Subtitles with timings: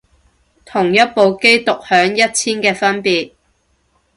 [0.65, 3.33] 同一部機獨享一千嘅分別